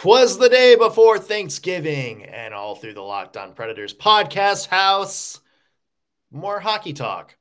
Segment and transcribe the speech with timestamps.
[0.00, 5.40] Twas the day before Thanksgiving, and all through the Locked On Predators podcast house,
[6.30, 7.36] more hockey talk.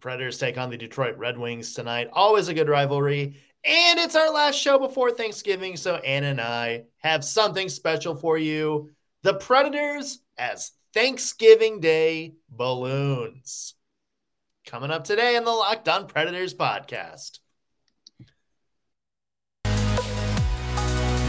[0.00, 2.08] Predators take on the Detroit Red Wings tonight.
[2.14, 3.42] Always a good rivalry.
[3.62, 8.38] And it's our last show before Thanksgiving, so Anna and I have something special for
[8.38, 8.88] you.
[9.22, 13.74] The Predators as Thanksgiving Day balloons.
[14.64, 17.40] Coming up today in the Locked On Predators podcast.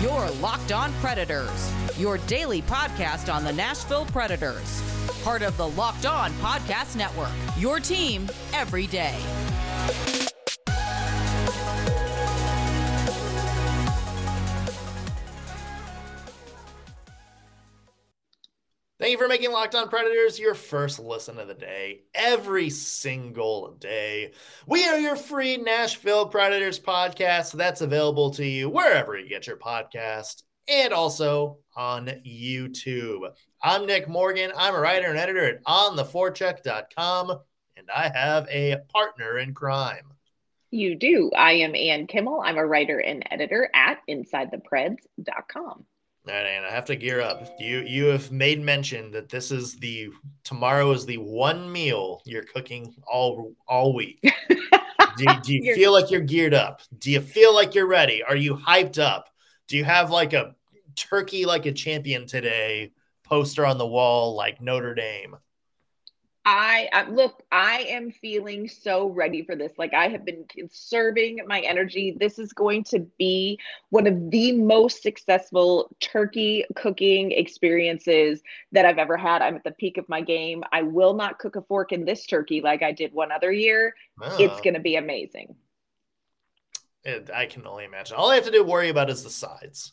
[0.08, 4.82] Your Locked On Predators, your daily podcast on the Nashville Predators.
[5.22, 9.18] Part of the Locked On Podcast Network, your team every day.
[19.08, 23.78] Thank you for making Locked On Predators your first listen of the day every single
[23.80, 24.34] day.
[24.66, 29.56] We are your free Nashville Predators podcast that's available to you wherever you get your
[29.56, 33.34] podcast and also on YouTube.
[33.64, 34.52] I'm Nick Morgan.
[34.58, 37.30] I'm a writer and editor at ontheforecheck.com,
[37.78, 40.12] and I have a partner in crime.
[40.70, 41.32] You do.
[41.34, 42.42] I am Ann Kimmel.
[42.44, 45.86] I'm a writer and editor at InsideThePreds.com.
[46.30, 47.48] And I have to gear up.
[47.60, 50.10] You you have made mention that this is the
[50.44, 54.20] tomorrow is the one meal you're cooking all all week.
[54.50, 56.82] do you, do you feel like you're geared up?
[56.98, 58.24] Do you feel like you're ready?
[58.24, 59.30] Are you hyped up?
[59.68, 60.56] Do you have like a
[60.96, 62.92] turkey like a champion today
[63.24, 65.38] poster on the wall like Notre Dame?
[66.50, 69.74] I, I look, I am feeling so ready for this.
[69.78, 72.16] Like I have been conserving my energy.
[72.18, 78.98] This is going to be one of the most successful turkey cooking experiences that I've
[78.98, 79.42] ever had.
[79.42, 80.64] I'm at the peak of my game.
[80.72, 83.94] I will not cook a fork in this turkey like I did one other year.
[84.22, 84.38] Oh.
[84.40, 84.62] It's ah.
[84.62, 85.54] going to be amazing.
[87.04, 88.16] It, I can only imagine.
[88.16, 89.92] All I have to do worry about is the sides.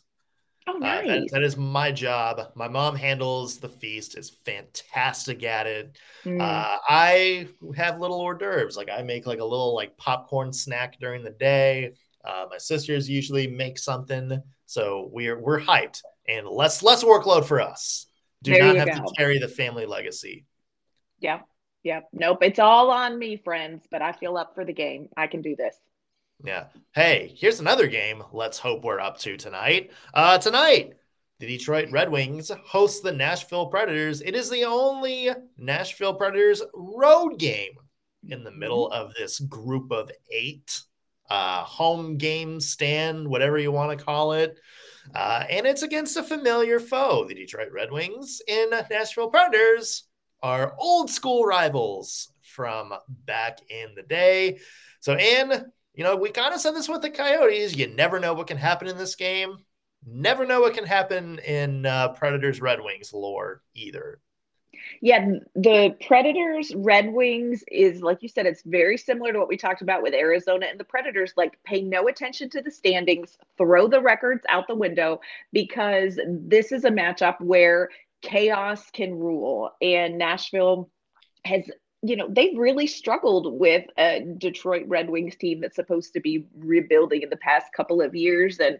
[0.67, 1.03] Oh, nice.
[1.03, 2.51] Uh, that, that is my job.
[2.55, 5.97] My mom handles the feast, is fantastic at it.
[6.23, 6.41] Mm.
[6.41, 8.75] Uh, I have little hors d'oeuvres.
[8.75, 11.93] Like I make like a little like popcorn snack during the day.
[12.23, 14.41] Uh, my sisters usually make something.
[14.65, 18.07] So we're we're hyped and less less workload for us.
[18.41, 19.05] Do there not have go.
[19.05, 20.45] to carry the family legacy.
[21.19, 21.41] Yeah.
[21.83, 22.01] Yeah.
[22.11, 22.39] Nope.
[22.41, 25.09] It's all on me, friends, but I feel up for the game.
[25.15, 25.77] I can do this.
[26.43, 26.65] Yeah.
[26.93, 28.21] Hey, here's another game.
[28.31, 29.91] Let's hope we're up to tonight.
[30.13, 30.93] Uh, tonight,
[31.39, 34.21] the Detroit Red Wings host the Nashville Predators.
[34.21, 37.73] It is the only Nashville Predators road game
[38.27, 39.01] in the middle mm-hmm.
[39.01, 40.81] of this group of eight
[41.29, 44.59] uh, home game stand, whatever you want to call it.
[45.13, 47.25] Uh, and it's against a familiar foe.
[47.27, 50.03] The Detroit Red Wings and Nashville Predators
[50.41, 54.59] are old school rivals from back in the day.
[54.99, 57.75] So, Ann, you know, we kind of said this with the Coyotes.
[57.75, 59.57] You never know what can happen in this game.
[60.05, 64.19] Never know what can happen in uh, Predators Red Wings lore either.
[65.01, 69.57] Yeah, the Predators Red Wings is like you said, it's very similar to what we
[69.57, 71.33] talked about with Arizona and the Predators.
[71.37, 75.21] Like, pay no attention to the standings, throw the records out the window
[75.53, 77.89] because this is a matchup where
[78.21, 80.89] chaos can rule, and Nashville
[81.45, 81.69] has
[82.09, 86.45] you know, they've really struggled with a Detroit Red Wings team that's supposed to be
[86.57, 88.59] rebuilding in the past couple of years.
[88.59, 88.79] And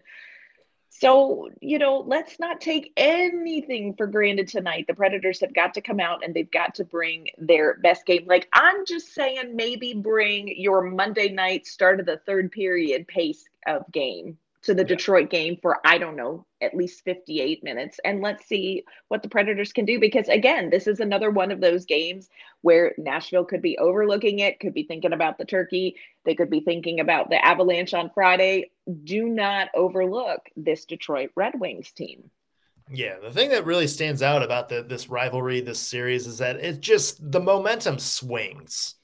[0.88, 4.86] so, you know, let's not take anything for granted tonight.
[4.86, 8.24] The Predators have got to come out and they've got to bring their best game.
[8.26, 13.44] Like, I'm just saying, maybe bring your Monday night start of the third period pace
[13.66, 14.88] of game to the yeah.
[14.88, 17.98] Detroit game for, I don't know, at least 58 minutes.
[18.04, 19.98] And let's see what the Predators can do.
[19.98, 22.28] Because again, this is another one of those games
[22.62, 25.96] where Nashville could be overlooking it, could be thinking about the turkey.
[26.24, 28.70] They could be thinking about the avalanche on Friday.
[29.04, 32.30] Do not overlook this Detroit Red Wings team.
[32.88, 36.56] Yeah, the thing that really stands out about the, this rivalry, this series, is that
[36.56, 38.94] it just the momentum swings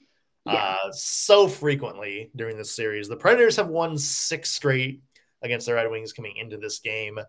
[0.45, 0.53] yeah.
[0.83, 3.07] uh, so frequently during this series.
[3.07, 5.01] The Predators have won six straight
[5.43, 7.19] against the Red Wings coming into this game.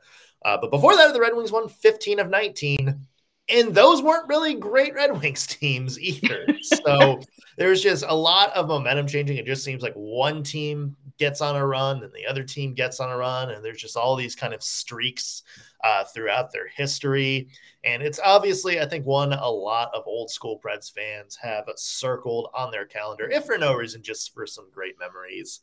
[0.45, 3.07] Uh, but before that, the Red Wings won 15 of 19.
[3.51, 6.47] And those weren't really great Red Wings teams either.
[6.63, 7.21] So
[7.59, 9.37] there's just a lot of momentum changing.
[9.37, 13.01] It just seems like one team gets on a run and the other team gets
[13.01, 13.51] on a run.
[13.51, 15.43] And there's just all these kind of streaks
[15.83, 17.49] uh, throughout their history.
[17.85, 22.49] And it's obviously, I think, one a lot of old school Preds fans have circled
[22.55, 25.61] on their calendar, if for no reason, just for some great memories.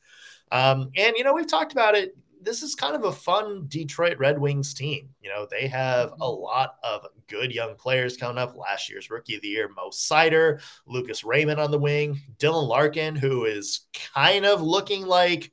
[0.52, 4.18] Um, and, you know, we've talked about it this is kind of a fun Detroit
[4.18, 5.10] Red Wings team.
[5.22, 6.44] You know, they have a mm-hmm.
[6.44, 8.56] lot of good young players coming up.
[8.56, 13.16] Last year's rookie of the year, Mo Seider, Lucas Raymond on the wing, Dylan Larkin,
[13.16, 13.82] who is
[14.14, 15.52] kind of looking like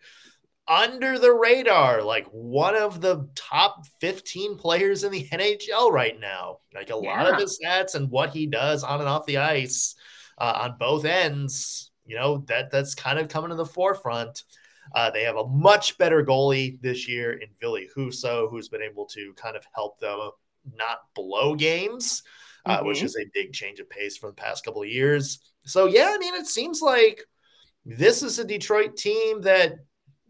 [0.69, 6.59] under the radar, like one of the top 15 players in the NHL right now.
[6.75, 7.23] Like a yeah.
[7.23, 9.95] lot of his stats and what he does on and off the ice
[10.37, 14.43] uh, on both ends, you know, that that's kind of coming to the forefront.
[14.95, 19.07] Uh, they have a much better goalie this year in Ville Husso, who's been able
[19.07, 20.31] to kind of help them
[20.77, 22.23] not blow games,
[22.67, 22.87] uh, mm-hmm.
[22.87, 25.41] which is a big change of pace from the past couple of years.
[25.65, 27.23] So, yeah, I mean, it seems like
[27.85, 29.77] this is a Detroit team that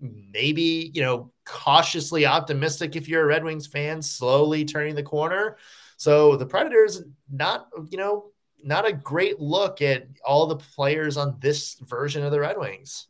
[0.00, 5.56] maybe, you know, cautiously optimistic if you're a Red Wings fan, slowly turning the corner.
[5.96, 8.30] So the Predators, not, you know,
[8.62, 13.06] not a great look at all the players on this version of the Red Wings.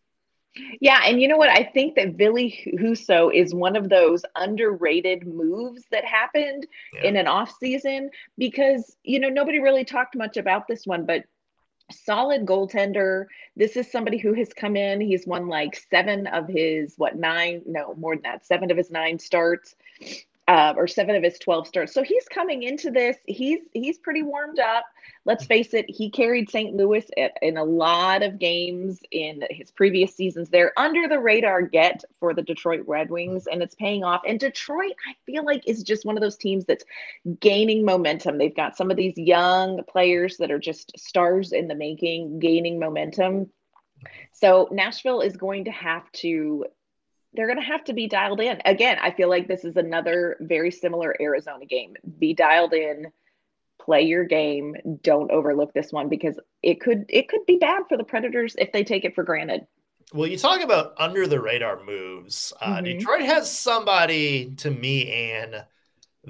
[0.81, 1.51] Yeah, and you know what?
[1.51, 7.05] I think that Ville Husso is one of those underrated moves that happened yeah.
[7.05, 11.25] in an off season because you know nobody really talked much about this one, but
[11.91, 13.27] solid goaltender.
[13.57, 15.01] This is somebody who has come in.
[15.01, 17.63] He's won like seven of his what nine?
[17.67, 18.47] No, more than that.
[18.47, 19.75] Seven of his nine starts
[20.49, 21.93] uh, or seven of his 12 starts.
[21.93, 23.19] So he's coming into this.
[23.27, 24.87] He's he's pretty warmed up.
[25.27, 26.75] Let's face it, he carried St.
[26.75, 30.49] Louis at, in a lot of games in his previous seasons.
[30.49, 34.23] They're under the radar get for the Detroit Red Wings, and it's paying off.
[34.27, 36.85] And Detroit, I feel like, is just one of those teams that's
[37.41, 38.39] gaining momentum.
[38.39, 42.79] They've got some of these young players that are just stars in the making, gaining
[42.79, 43.51] momentum.
[44.33, 46.65] So Nashville is going to have to
[47.35, 48.61] they're going to have to be dialed in.
[48.65, 51.95] Again, I feel like this is another very similar Arizona game.
[52.19, 53.07] Be dialed in,
[53.81, 57.97] play your game, don't overlook this one because it could it could be bad for
[57.97, 59.67] the Predators if they take it for granted.
[60.13, 62.53] Well, you talk about under the radar moves.
[62.61, 62.85] Uh, mm-hmm.
[62.85, 65.65] Detroit has somebody to me, Anne,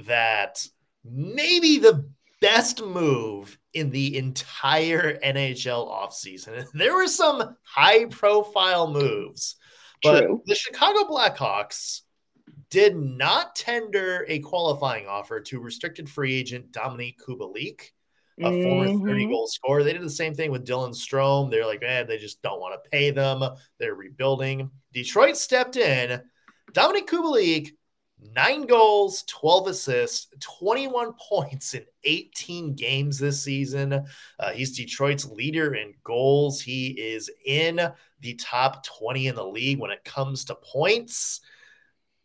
[0.07, 0.67] that
[1.05, 2.09] maybe the
[2.41, 6.67] best move in the entire NHL offseason.
[6.75, 9.57] There were some high profile moves
[10.03, 10.43] but True.
[10.47, 12.03] the Chicago Blackhawks
[12.71, 17.91] did not tender a qualifying offer to restricted free agent Dominik Kubalik,
[18.41, 18.63] a mm-hmm.
[18.63, 19.83] former 30 goal scorer.
[19.83, 21.51] They did the same thing with Dylan Strome.
[21.51, 23.43] They're like, man, they just don't want to pay them.
[23.79, 24.71] They're rebuilding.
[24.93, 26.21] Detroit stepped in.
[26.73, 27.71] Dominik Kubalik,
[28.35, 34.05] nine goals, 12 assists, 21 points in 18 games this season.
[34.39, 36.61] Uh, he's Detroit's leader in goals.
[36.61, 37.81] He is in
[38.21, 41.41] the top 20 in the league when it comes to points.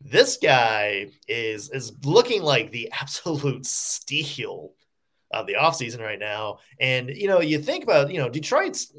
[0.00, 4.72] This guy is is looking like the absolute steal
[5.30, 6.58] of the offseason right now.
[6.78, 8.92] And you know, you think about, you know, Detroit's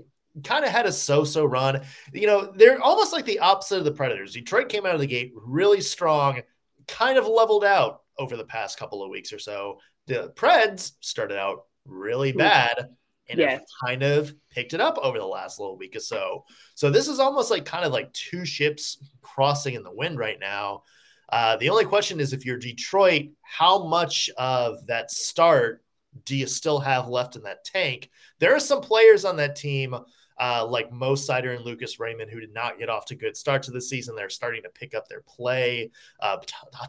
[0.43, 1.81] kind of had a so-so run.
[2.13, 4.33] You know, they're almost like the opposite of the Predators.
[4.33, 6.41] Detroit came out of the gate really strong,
[6.87, 9.79] kind of leveled out over the past couple of weeks or so.
[10.07, 12.89] The Preds started out really bad
[13.29, 13.51] and yes.
[13.59, 16.43] have kind of picked it up over the last little week or so.
[16.75, 20.39] So this is almost like kind of like two ships crossing in the wind right
[20.39, 20.83] now.
[21.29, 25.83] Uh, the only question is if you're Detroit, how much of that start
[26.23, 28.09] do you still have left in that tank?
[28.39, 29.95] There are some players on that team,
[30.39, 33.67] uh, like Mo Seider and Lucas Raymond, who did not get off to good starts
[33.67, 34.15] of the season.
[34.15, 35.91] They're starting to pick up their play.
[36.19, 36.37] Uh,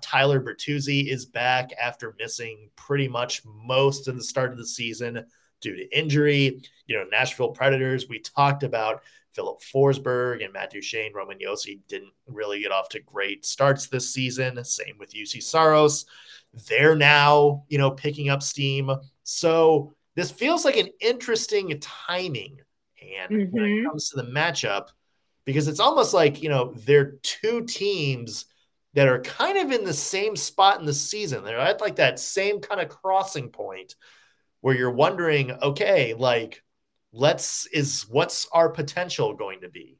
[0.00, 5.24] Tyler Bertuzzi is back after missing pretty much most of the start of the season
[5.60, 6.60] due to injury.
[6.86, 9.02] You know, Nashville Predators, we talked about
[9.32, 11.12] Filip Forsberg and Matt Duchene.
[11.14, 14.64] Roman Josi didn't really get off to great starts this season.
[14.64, 16.06] Same with Juuse Saros.
[16.68, 18.90] They're now, you know, picking up steam.
[19.24, 22.60] So this feels like an interesting timing
[23.20, 23.54] and mm-hmm.
[23.54, 23.88] when it mm-hmm.
[23.88, 24.88] comes to the matchup,
[25.44, 28.46] because it's almost like, you know, they're two teams
[28.94, 31.44] that are kind of in the same spot in the season.
[31.44, 33.94] They're at like that same kind of crossing point
[34.60, 36.62] where you're wondering, okay, like,
[37.12, 39.98] let's is what's our potential going to be?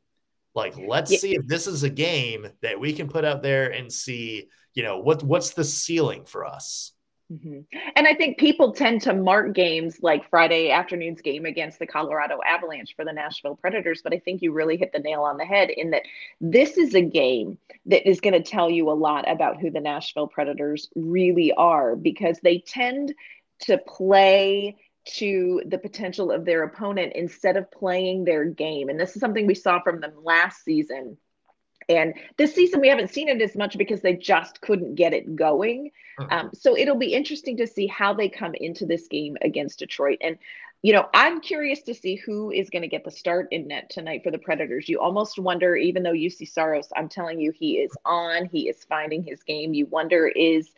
[0.54, 1.18] Like, let's yeah.
[1.18, 4.82] see if this is a game that we can put out there and see, you
[4.82, 6.92] know, what what's the ceiling for us.
[7.33, 7.61] Mm-hmm.
[7.97, 12.38] And I think people tend to mark games like Friday afternoon's game against the Colorado
[12.47, 14.00] Avalanche for the Nashville Predators.
[14.02, 16.02] But I think you really hit the nail on the head in that
[16.40, 19.80] this is a game that is going to tell you a lot about who the
[19.80, 23.12] Nashville Predators really are because they tend
[23.61, 28.88] to play to the potential of their opponent instead of playing their game.
[28.88, 31.16] And this is something we saw from them last season.
[31.88, 35.37] And this season, we haven't seen it as much because they just couldn't get it
[35.37, 35.93] going.
[36.19, 36.33] Mm-hmm.
[36.33, 40.19] Um, so it'll be interesting to see how they come into this game against Detroit.
[40.21, 40.38] And,
[40.83, 43.90] you know, I'm curious to see who is going to get the start in net
[43.90, 44.88] tonight for the Predators.
[44.88, 48.85] You almost wonder, even though Juuse Saros, I'm telling you, he is on, he is
[48.85, 49.75] finding his game.
[49.75, 50.71] You wonder, is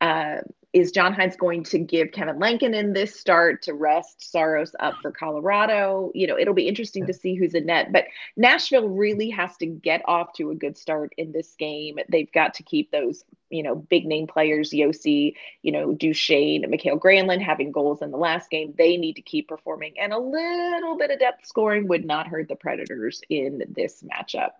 [0.00, 0.38] uh,
[0.76, 5.10] is John Hynes going to give Kevin Lankinen this start to rest Saros up for
[5.10, 6.12] Colorado?
[6.14, 7.92] You know, it'll be interesting to see who's in net.
[7.92, 8.04] But
[8.36, 11.98] Nashville really has to get off to a good start in this game.
[12.10, 17.00] They've got to keep those, you know, big name players, Josi, you know, Duchene, Mikael
[17.00, 18.74] Granlund having goals in the last game.
[18.76, 19.94] They need to keep performing.
[19.98, 24.50] And a little bit of depth scoring would not hurt the Predators in this matchup.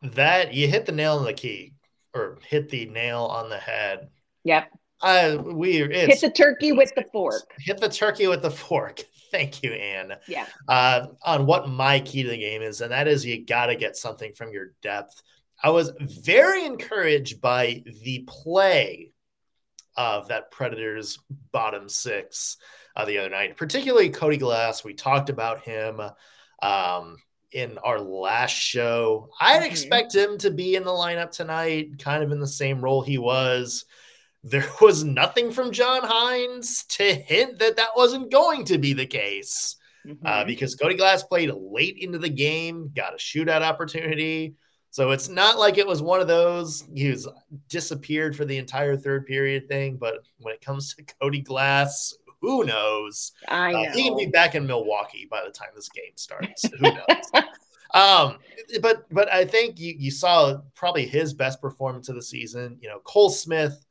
[0.00, 1.74] That you hit the nail on the key
[2.14, 4.08] or hit the nail on the head.
[4.44, 7.50] Yep uh, we hit the turkey with the fork.
[7.60, 9.00] Hit the turkey with the fork.
[9.30, 10.14] Thank you, Anne.
[10.26, 10.46] Yeah.
[10.68, 13.76] Uh, on what my key to the game is, and that is you got to
[13.76, 15.22] get something from your depth.
[15.62, 19.12] I was very encouraged by the play
[19.96, 21.18] of that Predators
[21.52, 22.58] bottom six
[22.94, 24.84] uh, the other night, particularly Cody Glass.
[24.84, 26.00] We talked about him
[26.62, 27.16] um,
[27.52, 29.30] in our last show.
[29.40, 29.70] I'd mm-hmm.
[29.70, 33.18] expect him to be in the lineup tonight, kind of in the same role he
[33.18, 33.84] was
[34.46, 39.06] there was nothing from John Hynes to hint that that wasn't going to be the
[39.06, 39.76] case.
[40.06, 40.26] Uh, mm-hmm.
[40.26, 44.54] Uh, because Cody Glass played late into the game, got a shootout opportunity.
[44.90, 47.28] So it's not like it was one of those he was
[47.68, 49.96] disappeared for the entire third period thing.
[49.96, 53.32] But when it comes to Cody Glass, who knows?
[53.48, 53.82] I know.
[53.82, 56.64] Uh, he can be back in Milwaukee by the time this game starts.
[56.78, 57.44] who knows?
[57.94, 58.38] um,
[58.80, 62.78] but but I think you you saw probably his best performance of the season.
[62.80, 63.85] You know, Cole Smith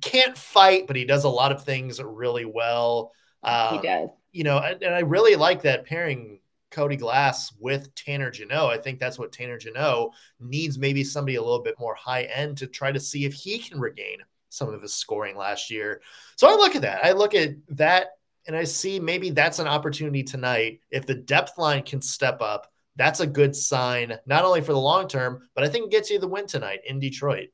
[0.00, 3.12] can't fight, but he does a lot of things really well.
[3.42, 4.10] Um, he does.
[4.32, 8.72] You know, and, and, I really like that pairing Cody Glass with Tanner Jeannot.
[8.72, 12.58] I think that's what Tanner Jeannot needs maybe somebody a little bit more high end
[12.58, 14.18] to try to see if he can regain
[14.48, 16.00] some of his scoring last year.
[16.36, 17.04] So I look at that.
[17.04, 18.08] I look at that
[18.46, 20.80] and I see maybe that's an opportunity tonight.
[20.90, 24.78] If the depth line can step up, that's a good sign, not only for the
[24.78, 27.48] long term, but I think it gets you the win tonight in Detroit.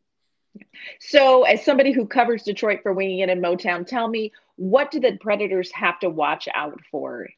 [1.01, 5.01] So, as somebody who covers Detroit for Winging It in Motown, tell me what do
[5.01, 7.29] the Predators have to watch out for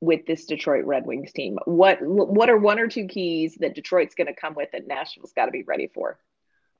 [0.00, 1.58] with this Detroit Red Wings team?
[1.64, 5.32] What what are one or two keys that Detroit's going to come with that Nashville's
[5.32, 6.18] got to be ready for?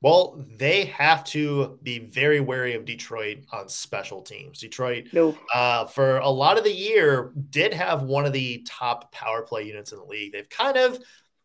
[0.03, 4.59] Well, they have to be very wary of Detroit on special teams.
[4.59, 5.39] Detroit, nope.
[5.55, 9.62] uh, for a lot of the year, did have one of the top power play
[9.62, 10.33] units in the league.
[10.33, 10.99] They've kind of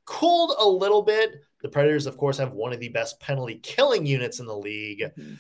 [0.06, 1.44] cooled a little bit.
[1.68, 5.02] The Predators, of course, have one of the best penalty killing units in the league.
[5.02, 5.34] Mm-hmm.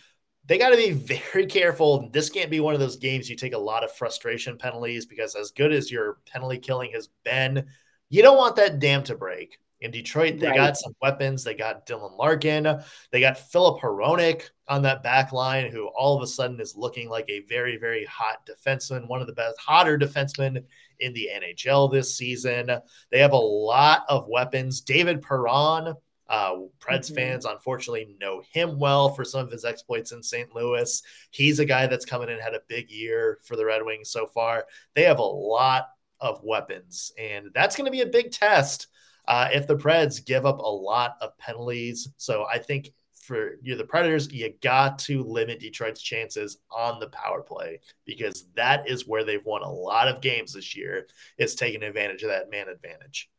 [0.45, 0.91] They got to be
[1.31, 2.09] very careful.
[2.11, 5.35] This can't be one of those games you take a lot of frustration penalties because,
[5.35, 7.65] as good as your penalty killing has been,
[8.09, 9.57] you don't want that dam to break.
[9.79, 10.55] In Detroit, they right.
[10.55, 11.43] got some weapons.
[11.43, 12.81] They got Dylan Larkin.
[13.11, 17.09] They got Filip Hronek on that back line, who all of a sudden is looking
[17.09, 20.63] like a very, very hot defenseman, one of the best, hotter defensemen
[20.99, 22.71] in the NHL this season.
[23.11, 24.81] They have a lot of weapons.
[24.81, 25.93] David Perron,
[26.29, 27.15] uh, Preds mm-hmm.
[27.15, 30.53] fans unfortunately know him well for some of his exploits in St.
[30.53, 31.01] Louis.
[31.31, 34.27] He's a guy that's coming in, had a big year for the Red Wings so
[34.27, 34.65] far.
[34.95, 38.87] They have a lot of weapons, and that's going to be a big test
[39.27, 42.09] uh, if the Preds give up a lot of penalties.
[42.17, 42.91] So I think
[43.27, 48.47] for you the Predators, you got to limit Detroit's chances on the power play because
[48.55, 51.07] that is where they've won a lot of games this year.
[51.37, 53.29] Is taking advantage of that man advantage.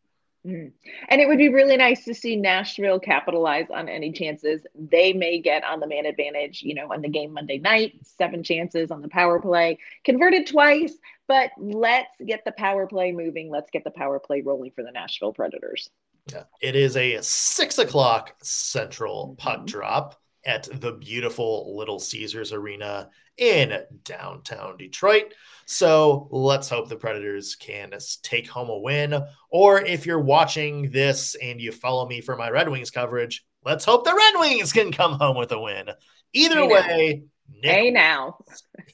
[0.48, 0.68] Mm-hmm.
[1.08, 5.40] And it would be really nice to see Nashville capitalize on any chances they may
[5.40, 9.02] get on the man advantage, you know, on the game Monday night, seven chances on
[9.02, 10.94] the power play, converted twice,
[11.26, 13.50] but let's get the power play moving.
[13.50, 15.90] Let's get the power play rolling for the Nashville Predators.
[16.32, 16.44] Yeah.
[16.62, 19.66] It is a six o'clock central puck mm-hmm.
[19.66, 25.34] drop at the beautiful Little Caesars Arena in downtown Detroit.
[25.66, 29.22] So let's hope the Predators can take home a win.
[29.50, 33.84] Or if you're watching this and you follow me for my Red Wings coverage, let's
[33.84, 35.90] hope the Red Wings can come home with a win.
[36.32, 37.22] Either hey way,
[37.62, 38.38] Nick, hey now.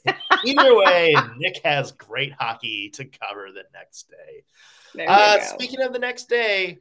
[0.44, 5.06] either way, Nick has great hockey to cover the next day.
[5.06, 6.80] Uh, speaking of the next day,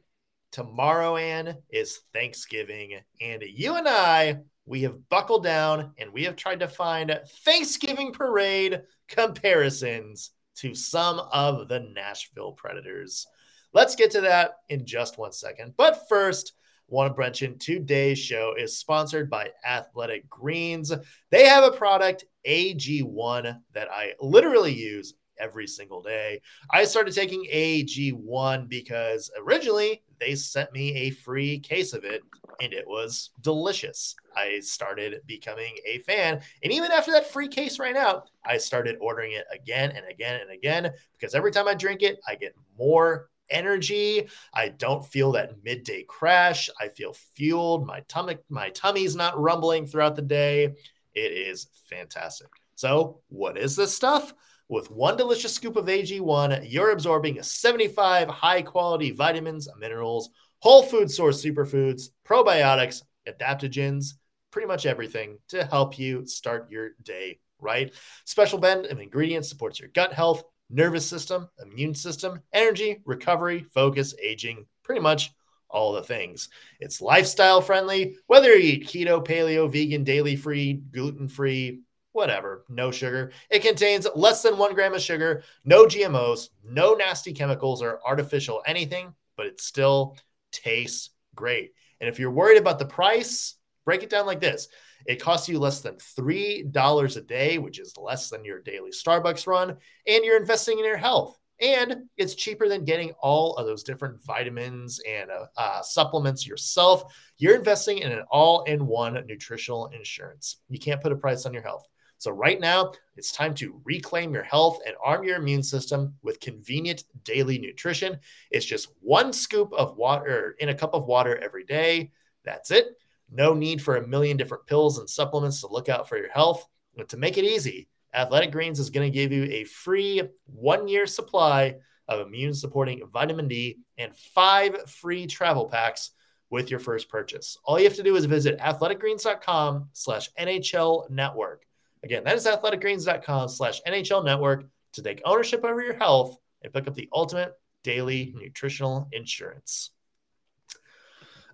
[0.54, 6.36] tomorrow, Ann, is Thanksgiving, and you and I we have buckled down and we have
[6.36, 13.26] tried to find Thanksgiving parade comparisons to some of the Nashville Predators.
[13.72, 15.74] Let's get to that in just one second.
[15.76, 16.52] But first,
[16.86, 20.92] want to mention today's show is sponsored by Athletic Greens.
[21.30, 26.40] They have a product, AG1, that I literally use every single day.
[26.70, 32.22] I started taking AG1 because originally they sent me a free case of it
[32.60, 34.14] and it was delicious.
[34.36, 36.40] I started becoming a fan.
[36.62, 40.40] And even after that free case ran out, I started ordering it again and again
[40.40, 44.28] and again because every time I drink it, I get more energy.
[44.52, 46.70] I don't feel that midday crash.
[46.80, 47.86] I feel fueled.
[47.86, 50.74] My tummy, my tummy's not rumbling throughout the day.
[51.14, 52.48] It is fantastic.
[52.74, 54.34] So, what is this stuff?
[54.74, 61.08] With one delicious scoop of AG1, you're absorbing 75 high quality vitamins, minerals, whole food
[61.08, 64.14] source superfoods, probiotics, adaptogens,
[64.50, 67.94] pretty much everything to help you start your day right.
[68.24, 74.12] Special blend of ingredients supports your gut health, nervous system, immune system, energy, recovery, focus,
[74.20, 75.30] aging, pretty much
[75.70, 76.48] all the things.
[76.80, 81.82] It's lifestyle friendly, whether you eat keto, paleo, vegan, daily free, gluten free,
[82.14, 83.32] whatever, no sugar.
[83.50, 88.62] It contains less than one gram of sugar, no GMOs, no nasty chemicals or artificial
[88.66, 90.16] anything, but it still
[90.52, 91.72] tastes great.
[92.00, 94.68] And if you're worried about the price, break it down like this
[95.06, 99.46] it costs you less than $3 a day, which is less than your daily Starbucks
[99.46, 101.36] run, and you're investing in your health.
[101.60, 107.14] And it's cheaper than getting all of those different vitamins and uh, uh, supplements yourself.
[107.38, 110.56] You're investing in an all in one nutritional insurance.
[110.68, 111.86] You can't put a price on your health.
[112.24, 116.40] So, right now, it's time to reclaim your health and arm your immune system with
[116.40, 118.18] convenient daily nutrition.
[118.50, 122.12] It's just one scoop of water in a cup of water every day.
[122.42, 122.96] That's it.
[123.30, 126.66] No need for a million different pills and supplements to look out for your health.
[126.96, 130.88] But to make it easy, Athletic Greens is going to give you a free one
[130.88, 131.74] year supply
[132.08, 136.12] of immune supporting vitamin D and five free travel packs
[136.48, 137.58] with your first purchase.
[137.66, 141.66] All you have to do is visit athleticgreens.com slash NHL network.
[142.04, 146.86] Again, that is athleticgreens.com slash NHL network to take ownership over your health and pick
[146.86, 149.90] up the ultimate daily nutritional insurance.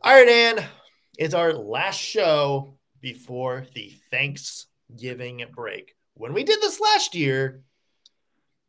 [0.02, 0.64] All right, Ann,
[1.16, 5.95] it's our last show before the Thanksgiving break.
[6.14, 7.62] When we did this last year,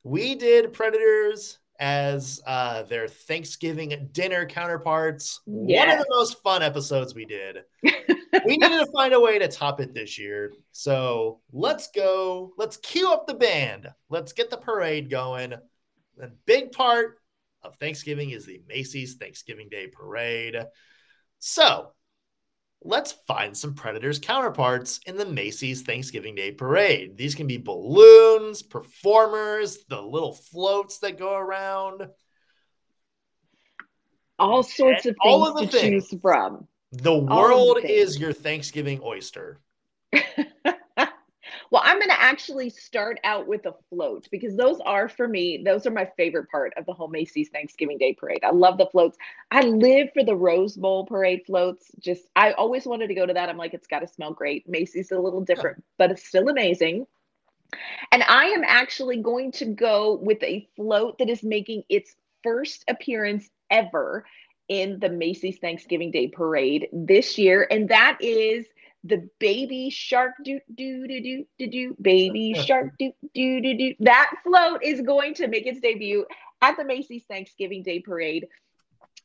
[0.04, 5.42] we did Predators as uh, their Thanksgiving dinner counterparts.
[5.48, 5.80] Yeah.
[5.80, 7.64] One of the most fun episodes we did.
[8.46, 10.54] we needed to find a way to top it this year.
[10.72, 12.54] So let's go.
[12.58, 13.90] Let's cue up the band.
[14.10, 15.54] Let's get the parade going.
[16.18, 17.20] The big part
[17.64, 20.66] of Thanksgiving is the Macy's Thanksgiving Day Parade.
[21.40, 21.92] So
[22.84, 27.18] let's find some Predators counterparts in the Macy's Thanksgiving Day Parade.
[27.18, 32.08] These can be balloons, performers, the little floats that go around.
[34.40, 36.10] All sorts of things of to things.
[36.10, 36.68] choose from.
[36.92, 39.60] The world the is your Thanksgiving oyster.
[41.72, 45.64] Well, I'm going to actually start out with a float because those are for me,
[45.64, 48.44] those are my favorite part of the whole Macy's Thanksgiving Day parade.
[48.44, 49.18] I love the floats.
[49.52, 51.90] I live for the Rose Bowl parade floats.
[51.98, 53.48] Just, I always wanted to go to that.
[53.48, 54.68] I'm like, it's got to smell great.
[54.68, 55.84] Macy's a little different, yeah.
[55.98, 57.08] but it's still amazing.
[58.12, 62.84] And I am actually going to go with a float that is making its first
[62.90, 64.26] appearance ever
[64.72, 67.68] in the Macy's Thanksgiving Day parade this year.
[67.70, 68.66] And that is
[69.04, 73.94] the baby shark do do do do do do baby shark do do do do
[74.00, 76.26] that float is going to make its debut
[76.62, 78.48] at the Macy's Thanksgiving Day Parade.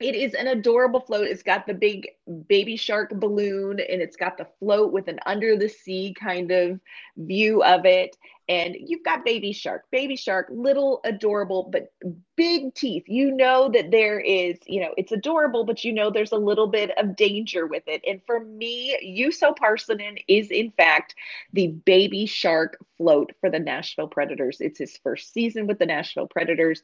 [0.01, 1.29] It is an adorable float.
[1.29, 2.09] It's got the big
[2.49, 6.81] baby shark balloon and it's got the float with an under the sea kind of
[7.17, 8.17] view of it
[8.49, 9.85] and you've got baby shark.
[9.91, 11.93] Baby shark little adorable but
[12.37, 13.05] big teeth.
[13.07, 16.69] You know that there is you know it's adorable but you know there's a little
[16.69, 18.03] bit of danger with it.
[18.07, 21.15] And for me Juuso Parssinen is in fact
[21.53, 24.61] the baby shark float for the Nashville Predators.
[24.61, 26.83] It's his first season with the Nashville Predators.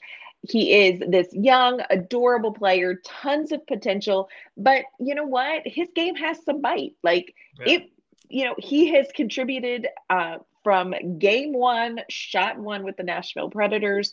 [0.49, 5.63] He is this young adorable player tons of potential but you know what?
[5.65, 6.95] His game has some bite.
[7.03, 7.75] Like yeah.
[7.75, 7.91] it
[8.29, 14.13] you know he has contributed uh, from game one, shot one with the Nashville Predators.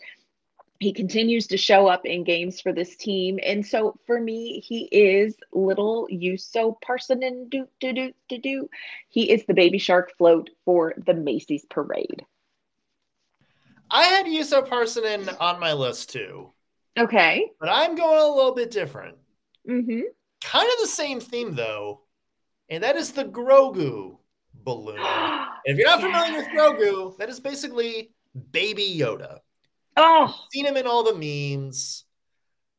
[0.80, 3.38] He continues to show up in games for this team.
[3.44, 8.70] And so for me, he is little Juuso Parssinen do do do do do.
[9.10, 12.26] He is the baby shark float for the Macy's parade.
[13.92, 16.54] I had Juuso Parssinen on my list too.
[16.98, 17.52] Okay.
[17.60, 19.18] But I'm going a little bit different.
[19.68, 20.02] Mm-hmm.
[20.44, 22.02] Kind of the same theme though,
[22.70, 24.18] and that is the Grogu
[24.64, 25.00] balloon.
[25.66, 28.12] if you're not familiar with Grogu, that is basically
[28.52, 29.40] baby Yoda.
[29.98, 32.06] Oh, You've seen him in all the memes.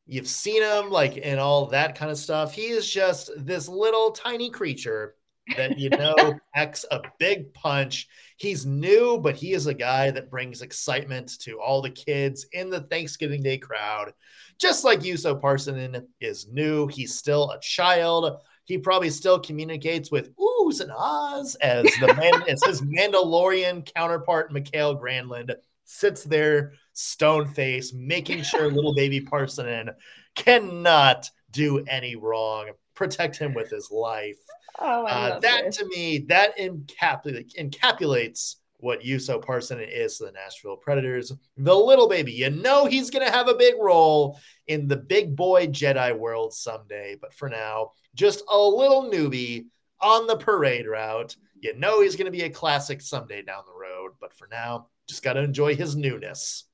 [0.07, 2.53] You've seen him like in all that kind of stuff.
[2.53, 5.15] He is just this little tiny creature
[5.55, 6.15] that you know
[6.55, 8.07] packs a big punch.
[8.37, 12.69] He's new, but he is a guy that brings excitement to all the kids in
[12.69, 14.13] the Thanksgiving Day crowd.
[14.59, 20.35] Just like Juuso Parssinen is new, he's still a child, he probably still communicates with
[20.37, 27.47] oohs and ahs as the man as his Mandalorian counterpart, Mikael Granlund, sits there stone
[27.47, 29.89] face, making sure little baby Parssinen
[30.35, 34.37] cannot do any wrong, protect him with his life.
[34.79, 40.75] Oh, uh, that to me, that encapsulates, encapsulates what Juuso Parssinen is to the Nashville
[40.75, 41.31] Predators.
[41.57, 45.35] The little baby, you know he's going to have a big role in the big
[45.35, 47.15] boy Jedi world someday.
[47.19, 49.65] But for now, just a little newbie
[50.01, 51.35] on the parade route.
[51.59, 54.11] You know he's going to be a classic someday down the road.
[54.19, 56.65] But for now, just got to enjoy his newness.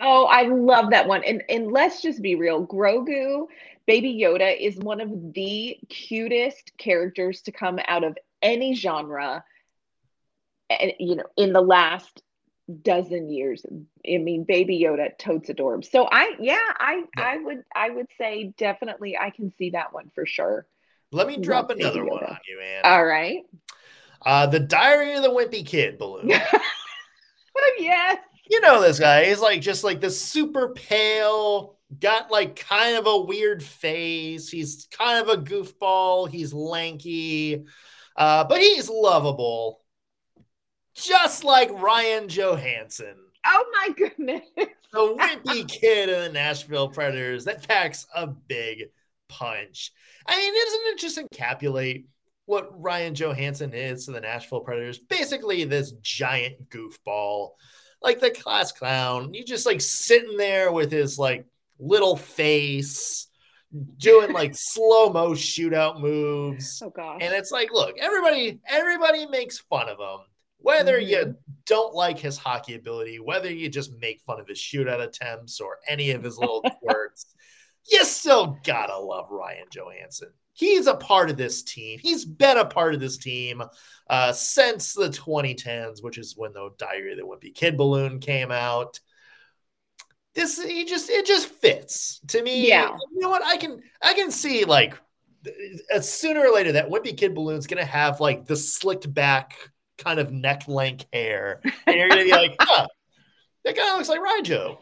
[0.00, 1.24] Oh, I love that one.
[1.24, 2.66] And and let's just be real.
[2.66, 3.46] Grogu,
[3.86, 9.42] Baby Yoda is one of the cutest characters to come out of any genre.
[10.70, 12.22] And you know, in the last
[12.82, 13.64] dozen years.
[14.06, 15.84] I mean, Baby Yoda totes adorable.
[15.84, 17.24] So I yeah, I yeah.
[17.24, 20.66] I would I would say definitely I can see that one for sure.
[21.10, 22.82] Let me drop Love another one on you, Ann.
[22.84, 23.44] All right.
[24.24, 26.28] Uh, the Diary of the Wimpy Kid balloon.
[27.78, 28.18] yes.
[28.50, 29.24] You know this guy.
[29.24, 34.48] He's like just like this super pale, got like kind of a weird face.
[34.48, 36.28] He's kind of a goofball.
[36.28, 37.64] He's lanky,
[38.16, 39.80] uh, but he's lovable,
[41.04, 43.14] just like Ryan Johansen.
[43.44, 44.42] Oh my goodness.
[44.56, 48.84] the wimpy kid of the Nashville Predators that packs a big
[49.28, 49.92] punch.
[50.26, 52.04] I mean, doesn't it just encapsulate
[52.46, 54.98] what Ryan Johansen is to the Nashville Predators?
[54.98, 57.50] Basically, this giant goofball
[58.02, 59.34] like the class clown.
[59.34, 61.46] You just like sitting there with his like
[61.78, 63.28] little face
[63.96, 66.82] doing like slow mo shootout moves.
[66.84, 67.20] Oh gosh.
[67.22, 70.26] And it's like, look, everybody, everybody makes fun of him.
[70.58, 71.30] Whether mm-hmm.
[71.30, 75.60] you don't like his hockey ability, whether you just make fun of his shootout attempts
[75.60, 77.26] or any of his little quirks,
[77.90, 81.98] you still gotta love Ryan Johansen he's a part of this team.
[82.02, 83.62] He's been a part of this team
[84.10, 88.50] uh, since the 2010s, which is when the Diary of the Wimpy Kid balloon came
[88.50, 88.98] out.
[90.34, 92.68] This he just it just fits to me.
[92.68, 92.96] Yeah.
[93.12, 93.42] You know what?
[93.44, 94.98] I can I can see like
[96.00, 99.54] sooner or later that Wimpy Kid balloon's gonna have like the slicked back
[99.98, 102.86] kind of neck length hair, and you're gonna be like, huh,
[103.64, 104.78] that guy looks like Ryjo.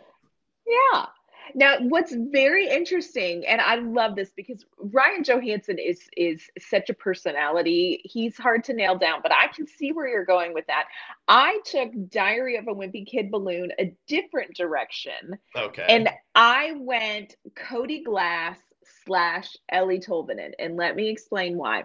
[0.66, 1.06] Yeah.
[1.54, 6.94] Now, what's very interesting, and I love this because Ryan Johansen is is such a
[6.94, 8.00] personality.
[8.04, 10.86] He's hard to nail down, but I can see where you're going with that.
[11.28, 15.38] I took Diary of a Wimpy Kid Balloon a different direction.
[15.56, 15.86] Okay.
[15.88, 18.58] And I went Cody Glass
[19.04, 21.84] slash Eeli Tolvanen, and let me explain why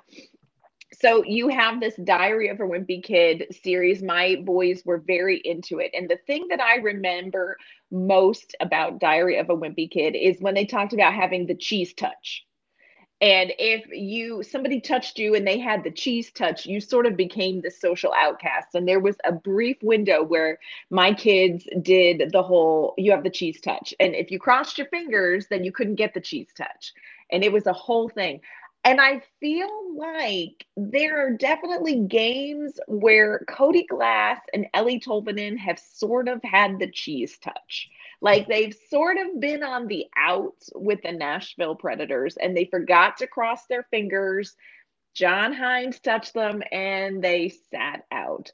[0.94, 4.04] so you have this diary of a wimpy kid series.
[4.04, 5.92] My boys were very into it.
[5.94, 7.58] And the thing that i remember
[7.92, 11.94] most about diary of a wimpy kid is when they talked about having the cheese
[11.94, 12.46] touch.
[13.22, 17.16] And if you somebody touched you and they had the cheese touch you sort of
[17.16, 18.74] became the social outcast.
[18.74, 20.58] And there was a brief window where
[20.90, 23.94] my kids did the whole you have the cheese touch.
[24.00, 26.94] And if you crossed your fingers then you couldn't get the cheese touch.
[27.32, 28.42] And it was a whole thing
[28.84, 35.78] and I feel like there are definitely games where Cody Glass and Eeli Tolvanen have
[35.78, 37.89] sort of had the cheese touch.
[38.22, 43.17] Like they've sort of been on the out with the Nashville Predators and they forgot
[43.17, 44.56] to cross their fingers.
[45.13, 48.52] John Hynes touched them and they sat out.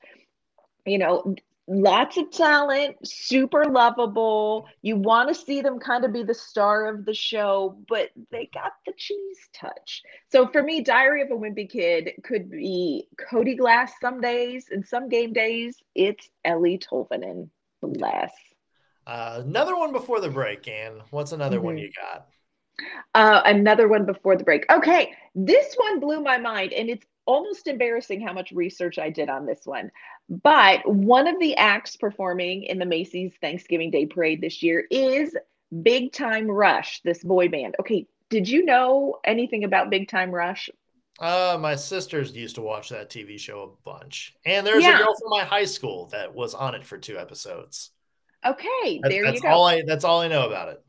[0.86, 1.36] You know,
[1.68, 4.68] lots of talent, super lovable.
[4.82, 8.50] You want to see them kind of be the star of the show, but they
[8.54, 10.02] got the cheese touch.
[10.32, 14.86] So for me, Diary of a Wimpy Kid could be Cody Glass some days, and
[14.86, 17.50] some game days, it's Eeli Tolvanen.
[17.82, 18.32] Bless.
[19.06, 21.02] Uh, another one before the break, Ann.
[21.12, 21.66] What's another mm-hmm.
[21.66, 22.28] one you got?
[23.14, 24.66] Uh, another one before the break.
[24.72, 29.30] Okay, this one blew my mind, and it's almost embarrassing how much research I did
[29.30, 29.92] on this one.
[30.30, 35.36] But one of the acts performing in the Macy's Thanksgiving Day Parade this year is
[35.82, 37.76] Big Time Rush, this boy band.
[37.80, 40.70] Okay, did you know anything about Big Time Rush?
[41.20, 45.00] Uh, my sisters used to watch that TV show a bunch, and there's yeah.
[45.00, 47.92] a girl from my high school that was on it for two episodes.
[48.46, 49.50] Okay, that, there that's you go.
[49.50, 50.84] All I, that's all I know about it.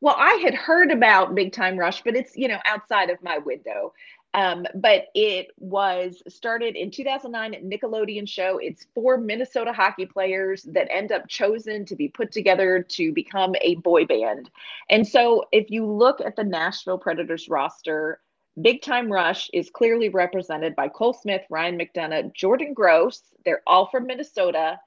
[0.00, 3.38] Well, I had heard about Big Time Rush, but it's you know outside of my
[3.38, 3.94] window.
[4.34, 8.58] Um, but it was started in 2009 at Nickelodeon show.
[8.58, 13.54] It's four Minnesota hockey players that end up chosen to be put together to become
[13.60, 14.50] a boy band.
[14.90, 18.20] And so if you look at the Nashville Predators roster,
[18.60, 23.22] Big Time Rush is clearly represented by Cole Smith, Ryan McDonagh, Jordan Gross.
[23.44, 24.80] They're all from Minnesota.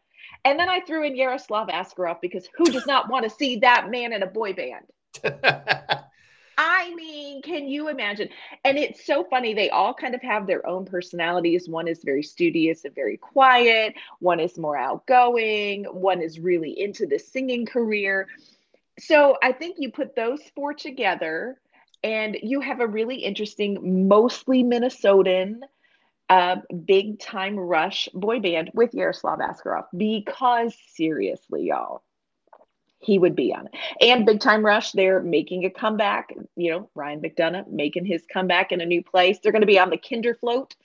[0.43, 3.89] And then I threw in Yaroslav Askarov because who does not want to see that
[3.89, 4.85] man in a boy band?
[6.57, 8.29] I mean, can you imagine?
[8.65, 9.53] And it's so funny.
[9.53, 11.69] They all kind of have their own personalities.
[11.69, 17.05] One is very studious and very quiet, one is more outgoing, one is really into
[17.05, 18.27] the singing career.
[18.99, 21.59] So I think you put those four together
[22.03, 25.59] and you have a really interesting, mostly Minnesotan
[26.29, 32.03] uh, big time rush boy band with Yaroslav Askarov because seriously, y'all,
[32.99, 33.73] he would be on it.
[34.01, 36.33] And Big Time Rush, they're making a comeback.
[36.55, 39.39] You know, Ryan McDonagh making his comeback in a new place.
[39.39, 40.75] They're going to be on the Kinder Float,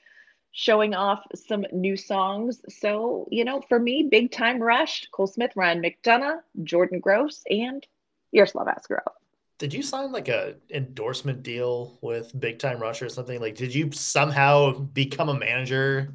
[0.51, 2.61] showing off some new songs.
[2.69, 7.85] So, you know, for me, Big Time Rush, Cole Smith, Ryan McDonagh, Jordan Gross, and
[8.31, 9.13] Yaroslav Askarov.
[9.57, 13.39] Did you sign like a endorsement deal with Big Time Rush or something?
[13.39, 16.13] Like, did you somehow become a manager?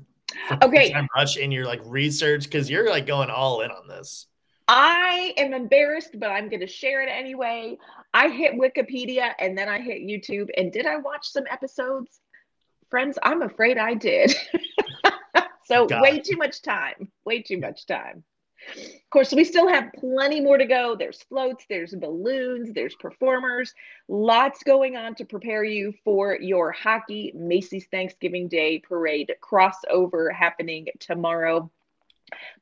[0.63, 0.85] Okay.
[0.85, 4.28] Big Time Rush in your like research because you're like going all in on this.
[4.69, 7.79] I am embarrassed, but I'm going to share it anyway.
[8.13, 10.51] I hit Wikipedia and then I hit YouTube.
[10.57, 12.21] And did I watch some episodes?
[12.91, 14.35] Friends, I'm afraid I did.
[15.65, 16.25] so, Got way it.
[16.25, 17.11] too much time.
[17.25, 18.25] Way too much time.
[18.77, 20.97] Of course, we still have plenty more to go.
[20.97, 23.73] There's floats, there's balloons, there's performers,
[24.09, 30.89] lots going on to prepare you for your hockey Macy's Thanksgiving Day parade crossover happening
[30.99, 31.71] tomorrow.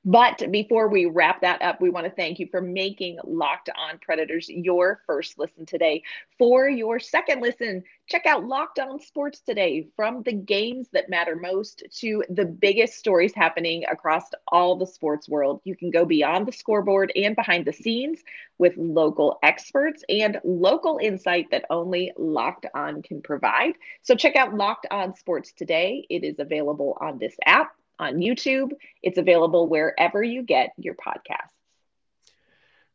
[0.05, 3.99] But before we wrap that up, we want to thank you for making Locked On
[3.99, 6.03] Predators your first listen today.
[6.39, 11.35] For your second listen, check out Locked On Sports today from the games that matter
[11.35, 15.61] most to the biggest stories happening across all the sports world.
[15.65, 18.21] You can go beyond the scoreboard and behind the scenes
[18.59, 23.75] with local experts and local insight that only Locked On can provide.
[24.03, 26.07] So check out Locked On Sports today.
[26.09, 28.73] It is available on this app on YouTube.
[29.03, 31.51] It's available wherever you get your podcasts.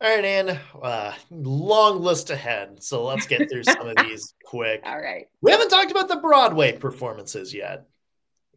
[0.02, 0.60] All right, Anne.
[0.82, 2.82] uh, long list ahead.
[2.82, 4.82] So let's get through some of these quick.
[4.84, 5.28] All right.
[5.42, 7.86] We haven't talked about the Broadway performances yet.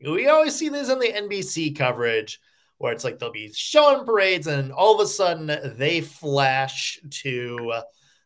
[0.01, 2.41] We always see this on the NBC coverage
[2.79, 7.75] where it's like they'll be showing parades and all of a sudden they flash to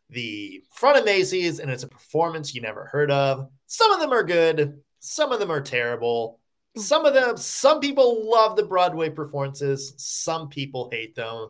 [0.09, 3.49] the front of Macy's and it's a performance you never heard of.
[3.67, 6.39] Some of them are good, some of them are terrible.
[6.77, 11.49] Some of them, some people love the Broadway performances, some people hate them.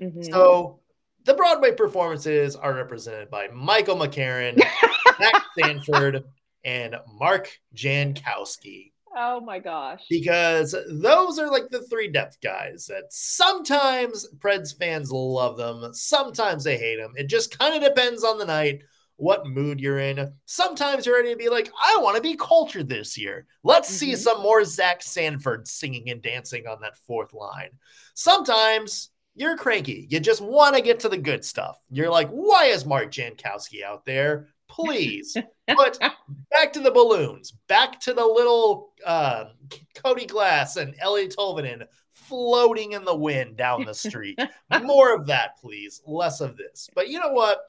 [0.00, 0.22] Mm-hmm.
[0.22, 0.80] So
[1.24, 4.60] the Broadway performances are represented by Michael McCarron,
[5.18, 6.24] Zach Sanford,
[6.64, 8.92] and Mark Jankowski.
[9.16, 10.04] Oh my gosh.
[10.08, 16.64] Because those are like the three depth guys that sometimes Preds fans love them, sometimes
[16.64, 17.14] they hate them.
[17.16, 18.82] It just kind of depends on the night
[19.18, 20.32] what mood you're in.
[20.46, 23.46] Sometimes you're ready to be like, I want to be cultured this year.
[23.62, 23.96] Let's mm-hmm.
[23.96, 27.70] see some more Zach Sanford singing and dancing on that fourth line.
[28.14, 30.06] Sometimes you're cranky.
[30.08, 31.78] You just want to get to the good stuff.
[31.90, 34.48] You're like, why is Mark Jankowski out there?
[34.68, 35.36] Please
[35.76, 35.98] but
[36.50, 39.46] back to the balloons, back to the little uh,
[39.94, 44.38] Cody Glass and Eeli Tolvanen floating in the wind down the street.
[44.82, 46.00] More of that, please.
[46.06, 46.88] Less of this.
[46.94, 47.60] But you know what?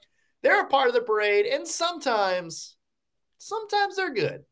[0.41, 2.75] They're a part of the parade, and sometimes,
[3.37, 4.45] sometimes they're good.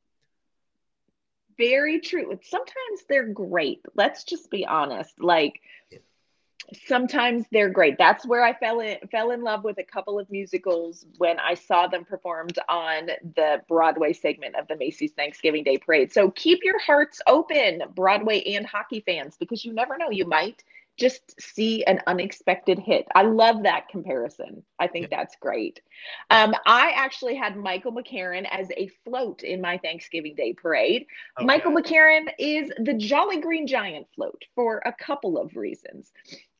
[1.57, 2.37] Very true.
[2.43, 3.81] Sometimes they're great.
[3.95, 5.19] Let's just be honest.
[5.19, 5.59] Like
[6.85, 7.97] sometimes they're great.
[7.97, 11.53] That's where I fell in fell in love with a couple of musicals when I
[11.53, 16.11] saw them performed on the Broadway segment of the Macy's Thanksgiving Day Parade.
[16.11, 20.63] So keep your hearts open, Broadway and hockey fans, because you never know, you might
[20.97, 23.07] just see an unexpected hit.
[23.13, 24.63] I love that comparison.
[24.79, 25.17] I think yeah.
[25.17, 25.79] that's great.
[26.31, 31.05] Um, I actually had Michael McCarron as a float in my Thanksgiving Day parade.
[31.37, 31.45] Okay.
[31.45, 36.11] Michael McCarron is the Jolly Green Giant float for a couple of reasons.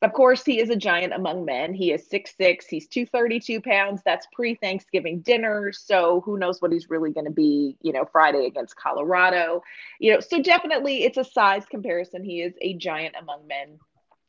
[0.04, 1.74] Of course, he is a giant among men.
[1.74, 2.68] He is six six.
[2.68, 4.02] He's 232 pounds.
[4.06, 5.72] That's pre Thanksgiving dinner.
[5.72, 9.64] So who knows what he's really going to be, you know, Friday against Colorado.
[10.00, 12.24] You know, so definitely it's a size comparison.
[12.24, 13.80] He is a giant among men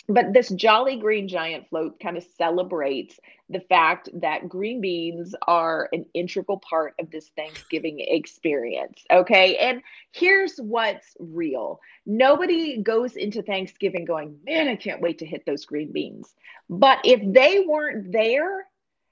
[0.09, 5.89] but this Jolly Green Giant float kind of celebrates the fact that green beans are
[5.93, 9.05] an integral part of this Thanksgiving experience.
[9.11, 9.57] Okay.
[9.57, 15.45] And here's what's real nobody goes into Thanksgiving going, man, I can't wait to hit
[15.45, 16.35] those green beans.
[16.71, 18.67] But if they weren't there,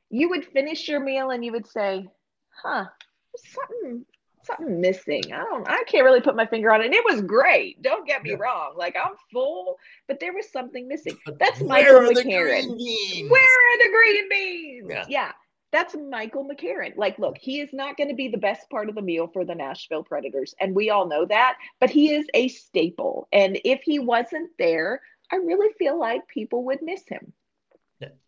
[0.09, 2.09] you would finish your meal and you would say,
[2.63, 2.87] huh,
[3.37, 4.07] something
[4.47, 5.23] something missing.
[5.33, 6.87] I don't I can't really put my finger on it.
[6.87, 7.83] And it was great.
[7.83, 8.37] Don't get me yeah.
[8.37, 8.75] wrong.
[8.77, 9.79] Like I'm full,
[10.09, 11.17] but there was something missing.
[11.39, 12.69] That's Michael McCarron.
[13.29, 14.87] Where are the green beans?
[14.91, 15.05] Yeah.
[15.09, 15.33] yeah.
[15.73, 16.97] That's Michael McCarron.
[16.97, 19.45] Like, look, he is not going to be the best part of the meal for
[19.45, 20.55] the Nashville Predators.
[20.61, 23.29] And we all know that, but he is a staple.
[23.33, 27.33] And if he wasn't there, I really feel like people would miss him.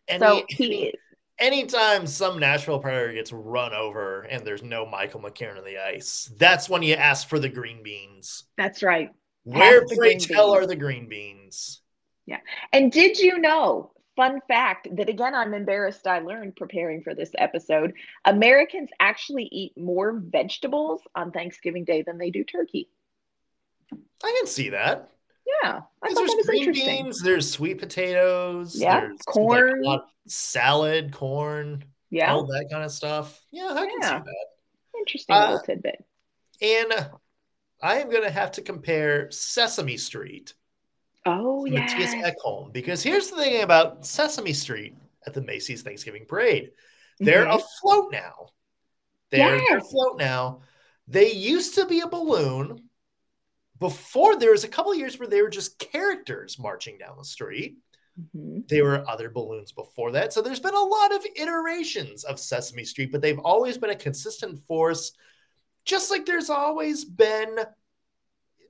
[0.09, 1.01] And so he, he is
[1.39, 6.31] anytime some Nashville Predator gets run over and there's no Michael McCarron on the ice,
[6.37, 8.45] that's when you ask for the green beans.
[8.57, 9.11] That's right.
[9.45, 11.81] Where pray tell are the green beans?
[12.27, 12.41] Yeah.
[12.73, 17.31] And did you know, fun fact that again, I'm embarrassed I learned preparing for this
[17.39, 22.91] episode, Americans actually eat more vegetables on Thanksgiving Day than they do turkey.
[23.93, 25.09] I can see that.
[25.63, 27.05] Yeah, I thought there's that was green interesting.
[27.05, 29.83] beans, there's sweet potatoes, Yeah, there's corn.
[29.83, 33.41] like salad, corn, Yeah, all that kind of stuff.
[33.51, 34.25] Yeah, I can see that.
[34.99, 36.05] interesting Uh, little tidbit.
[36.61, 37.11] And
[37.81, 40.55] I am gonna have to compare Sesame Street
[41.25, 46.25] Oh to Mattias Ekholm because here's the thing about Sesame Street at the Macy's Thanksgiving
[46.27, 46.73] Parade.
[47.21, 47.57] They're Mhm.
[47.57, 48.49] afloat now.
[49.31, 49.87] They're, they're Yes.
[49.87, 50.63] afloat now.
[51.07, 52.88] They used to be a balloon.
[53.81, 57.25] Before there was a couple of years where they were just characters marching down the
[57.25, 57.77] street.
[58.35, 58.67] Mhm.
[58.69, 60.33] There were other balloons before that.
[60.33, 63.97] So there's been a lot of iterations of Sesame Street, but they've always been a
[63.97, 65.13] consistent force,
[65.85, 67.61] just like there's always been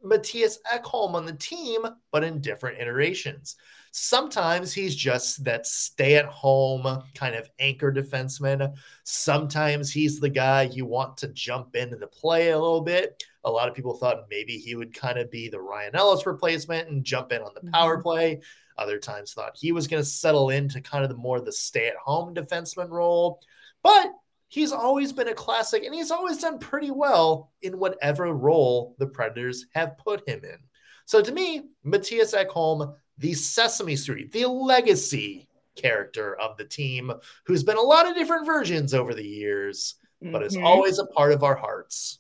[0.05, 1.81] Mattias Ekholm on the team,
[2.13, 3.57] but in different iterations.
[3.91, 8.75] Sometimes he's just that stay at home kind of anchor defenseman.
[9.03, 13.25] Sometimes he's the guy you want to jump into the play a little bit.
[13.45, 16.89] A lot of people thought maybe he would kind of be the Ryan Ellis replacement
[16.89, 18.03] and jump in on the power Mhm.
[18.03, 18.41] play.
[18.77, 21.89] Other times thought he was going to settle into kind of the more the stay
[21.89, 23.41] at home defenseman role.
[23.83, 24.13] But
[24.49, 29.07] he's always been a classic and he's always done pretty well in whatever role the
[29.07, 30.59] Predators have put him in.
[31.07, 37.13] So to me, Mattias Ekholm, the Sesame Street, the legacy character of the team,
[37.47, 40.65] who's been a lot of different versions over the years, but is Mhm.
[40.65, 42.19] always a part of our hearts.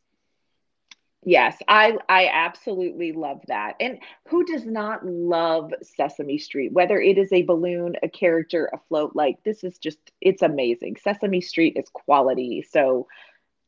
[1.28, 3.74] Yes, I I absolutely love that.
[3.80, 6.72] And who does not love Sesame Street?
[6.72, 10.96] Whether it is a balloon, a character, a float, like this is just it's amazing.
[10.96, 12.62] Sesame Street is quality.
[12.62, 13.08] So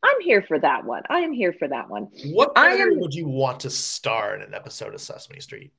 [0.03, 1.03] I'm here for that one.
[1.11, 2.09] I am here for that one.
[2.33, 5.70] What I am- would you want to star in an episode of Sesame Street?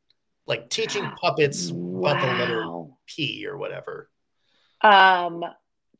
[0.45, 2.63] Like teaching puppets about the letter
[3.07, 4.07] P or whatever.
[4.81, 5.43] Um,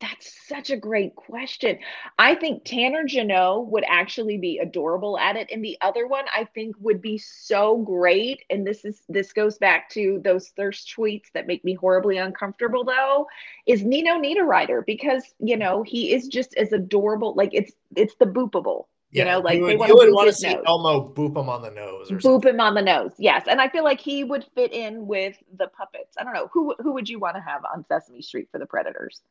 [0.01, 1.77] that's such a great question.
[2.17, 5.49] I think Tanner Jeannot would actually be adorable at it.
[5.51, 8.43] And the other one I think would be so great.
[8.49, 12.83] And this is this goes back to those thirst tweets that make me horribly uncomfortable
[12.83, 13.27] though,
[13.67, 17.35] is Nino Niederreiter, because you know, he is just as adorable.
[17.35, 18.85] Like it's it's the boopable.
[19.13, 20.63] You know, like you they would, wanna you would boop want to see nose.
[20.65, 22.53] Elmo boop him on the nose or Boop something.
[22.53, 23.11] him on the nose.
[23.19, 23.43] Yes.
[23.47, 26.15] And I feel like he would fit in with the puppets.
[26.17, 26.49] I don't know.
[26.53, 29.21] Who who would you want to have on Sesame Street for the Predators?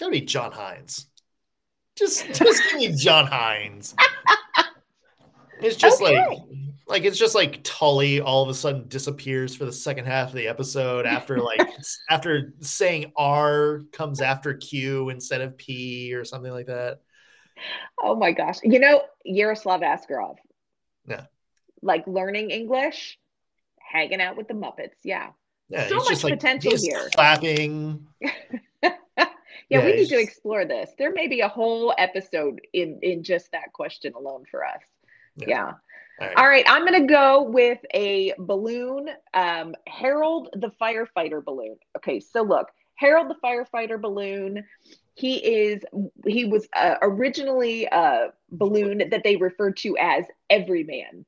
[0.00, 1.06] That would be John Hynes.
[1.96, 3.94] Just just give me John Hynes.
[5.60, 6.42] It's just like Okay.
[6.88, 10.34] like it's just like Tully all of a sudden disappears for the second half of
[10.34, 11.60] the episode after like
[12.10, 17.00] after saying R comes after Q instead of P or something like that.
[18.02, 18.58] Oh my gosh.
[18.64, 20.36] You know, Yaroslav Askarov.
[21.06, 21.26] Yeah.
[21.82, 23.18] Like learning English,
[23.78, 24.90] hanging out with the Muppets.
[25.04, 25.28] Yeah.
[25.68, 27.08] Yeah, So much like potential here.
[27.14, 28.06] clapping.
[29.68, 30.90] Yeah, Yeah, we need to explore this.
[30.98, 34.82] There may be a whole episode in in just that question alone for us.
[35.36, 35.48] Yeah.
[35.48, 35.72] Yeah.
[36.20, 36.36] All right.
[36.36, 41.76] All right, I'm going to go with a balloon, um, Harold the firefighter balloon.
[41.96, 44.64] Okay, so look, Harold the firefighter balloon.
[45.14, 45.82] He is
[46.26, 51.24] he was uh, originally a balloon that they referred to as Everyman,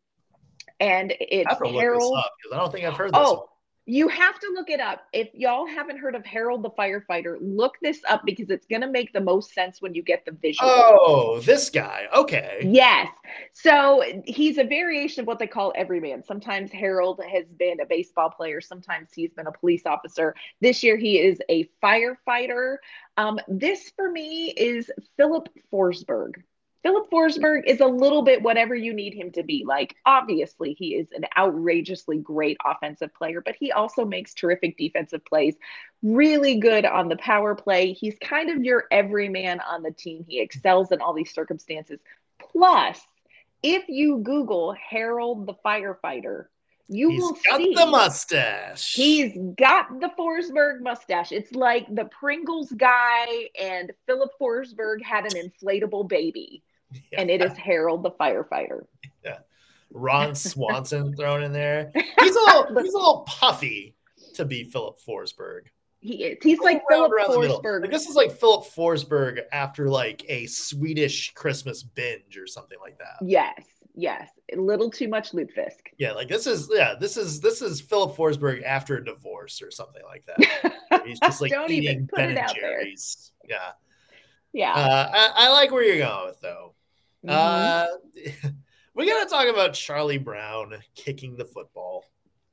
[0.78, 2.18] and it's have to look this Harold.
[2.52, 3.18] I don't think I've heard this.
[3.18, 3.46] one.
[3.88, 5.06] You have to look it up.
[5.12, 8.88] If y'all haven't heard of Harold the firefighter, look this up because it's going to
[8.88, 10.68] make the most sense when you get the visual.
[10.68, 12.08] Oh, this guy.
[12.12, 12.62] Okay.
[12.64, 13.08] Yes.
[13.52, 16.24] So he's a variation of what they call everyman.
[16.24, 20.34] Sometimes Harold has been a baseball player, sometimes he's been a police officer.
[20.60, 22.78] This year he is a firefighter.
[23.16, 26.42] Um, this for me is Filip Forsberg.
[26.82, 29.64] Filip Forsberg is a little bit whatever you need him to be.
[29.66, 35.24] Like, obviously, he is an outrageously great offensive player, but he also makes terrific defensive
[35.24, 35.56] plays.
[36.02, 37.92] Really good on the power play.
[37.92, 40.24] He's kind of your everyman on the team.
[40.28, 41.98] He excels in all these circumstances.
[42.52, 43.00] Plus,
[43.62, 46.46] if you Google Harold the firefighter,
[46.88, 48.94] you He's will got see the mustache.
[48.94, 51.32] He's got the Forsberg mustache.
[51.32, 53.26] It's like the Pringles guy
[53.60, 56.62] and Filip Forsberg had an inflatable baby,
[57.12, 57.20] Yeah.
[57.20, 58.84] and it is Harold the firefighter.
[59.24, 59.38] Yeah.
[59.92, 61.90] Ron Swanson thrown in there.
[61.94, 63.94] He's a little, he's a little puffy
[64.34, 65.62] to be Filip Forsberg.
[66.00, 66.38] He is.
[66.42, 67.30] He's like Around- Filip around.
[67.62, 67.80] Forsberg.
[67.82, 72.98] Like, this is like Filip Forsberg after like a Swedish Christmas binge or something like
[72.98, 73.16] that.
[73.26, 73.54] Yes,
[73.96, 74.28] yes.
[74.52, 75.80] A little too much lutefisk.
[75.98, 79.70] Yeah, like this is yeah, this is this is Filip Forsberg after a divorce or
[79.72, 81.02] something like that.
[81.06, 82.80] He's just like Don't eating even put Ben out there.
[82.80, 83.32] Jerry's.
[83.48, 83.70] Yeah,
[84.52, 84.72] Yeah.
[84.74, 86.74] uh, I, I like where you're going with though.
[87.24, 87.30] Mhm.
[87.30, 87.86] Uh,
[88.94, 92.04] we got to talk about Charlie Brown kicking the football.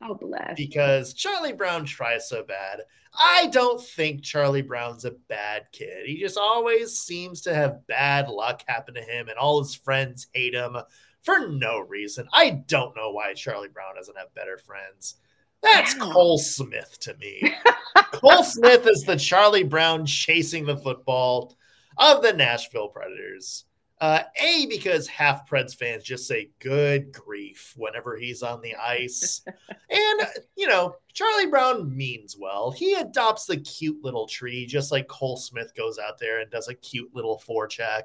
[0.02, 0.56] oh, bless.
[0.58, 2.82] because Charlie Brown tries so bad.
[3.16, 6.08] I don't think Charlie Brown's a bad kid.
[6.08, 10.26] He just always seems to have bad luck happen to him, and all his friends
[10.34, 10.76] hate him
[11.24, 12.28] for no reason.
[12.34, 15.16] I don't know why Charlie Brown doesn't have better friends.
[15.62, 16.12] That's yeah.
[16.12, 17.42] Cole Smith to me.
[17.96, 21.56] Cole Smith is the Charlie Brown chasing the football
[21.98, 23.66] of the Nashville Predators.
[24.02, 29.42] Uh, a, because half Preds fans just say good grief whenever he's on the ice.
[29.90, 32.70] and, you know, Charlie Brown means well.
[32.70, 36.68] He adopts the cute little tree, just like Cole Smith goes out there and does
[36.68, 38.02] a cute little forecheck.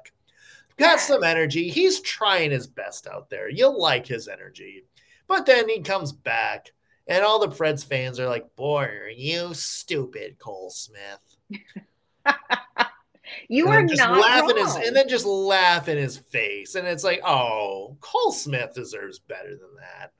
[0.79, 1.69] Got some energy.
[1.69, 3.49] He's trying his best out there.
[3.49, 4.85] You'll like his energy.
[5.27, 6.71] But then he comes back,
[7.07, 11.19] and all the Preds fans are like, Boy, are you stupid, Cole Smith.
[13.47, 16.87] You and are just not laughing his, and then just laugh in his face, and
[16.87, 20.11] it's like, oh, Cole Smith deserves better than that.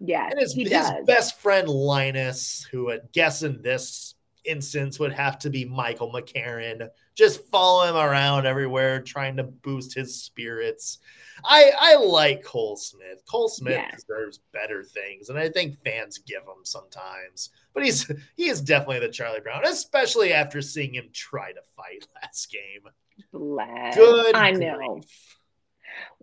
[0.00, 1.04] Yeah, and his, his does.
[1.06, 4.14] best friend Linus, who I guess in this
[4.44, 9.94] instance would have to be Michael McCarron, just follow him around everywhere, trying to boost
[9.94, 10.98] his spirits.
[11.44, 13.22] I I like Cole Smith.
[13.30, 13.90] Cole Smith yeah.
[13.94, 17.50] deserves better things, and I think fans give him sometimes.
[17.72, 22.06] But he's he is definitely the Charlie Brown, especially after seeing him try to fight
[22.22, 22.90] last game.
[23.32, 23.96] Bless.
[23.96, 24.34] Good.
[24.34, 25.00] I know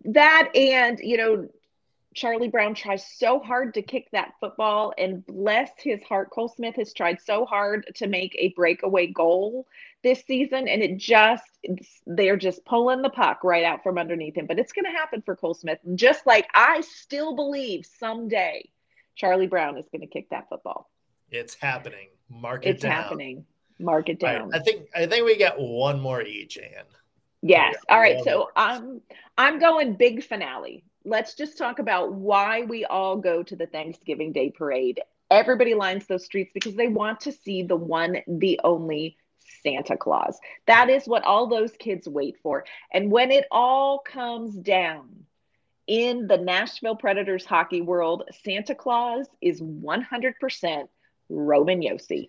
[0.06, 1.48] that, and you know,
[2.14, 6.76] Charlie Brown tries so hard to kick that football, and bless his heart, Cole Smith
[6.76, 9.66] has tried so hard to make a breakaway goal
[10.04, 11.44] this season, and it just
[12.06, 14.48] they're just pulling the puck right out from underneath him.
[14.48, 18.70] But it's going to happen for Cole Smith, just like I still believe someday
[19.16, 20.90] Charlie Brown is going to kick that football.
[21.30, 22.10] It's happening.
[22.30, 22.74] Mark it down.
[22.74, 22.92] it's down.
[22.92, 23.46] happening.
[23.80, 24.50] Mark it down.
[24.50, 24.62] Right.
[24.62, 26.86] I think I think we got one more each, Ann.
[27.42, 27.76] Yes.
[27.90, 28.24] All right.
[28.24, 29.02] So I'm
[29.38, 30.84] I'm going big finale.
[31.04, 35.02] Let's just talk about why we all go to the Thanksgiving Day parade.
[35.32, 39.18] Everybody lines those streets because they want to see the one, the only
[39.64, 40.40] Santa Claus.
[40.68, 42.66] That is what all those kids wait for.
[42.94, 45.26] And when it all comes down
[45.88, 50.88] in the Nashville Predators hockey world, Santa Claus is 100%
[51.30, 52.28] Roman Josi.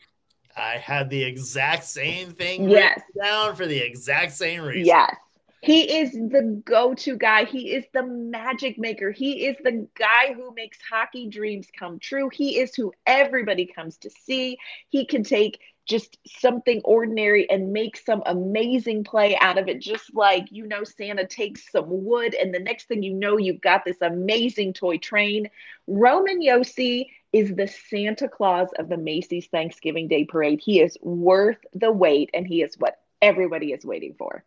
[0.56, 3.00] I had the exact same thing yes.
[3.20, 4.86] down for the exact same reason.
[4.86, 5.16] Yes.
[5.62, 7.44] He is the go to guy.
[7.44, 9.12] He is the magic maker.
[9.12, 12.28] He is the guy who makes hockey dreams come true.
[12.32, 14.58] He is who everybody comes to see.
[14.88, 15.60] He can take
[15.92, 19.78] just something ordinary and make some amazing play out of it.
[19.80, 23.60] Just like, you know, Santa takes some wood, and the next thing you know, you've
[23.60, 25.50] got this amazing toy train.
[25.86, 30.60] Roman Josi is the Santa Claus of the Macy's Thanksgiving Day Parade.
[30.64, 34.44] He is worth the wait, and he is what everybody is waiting for.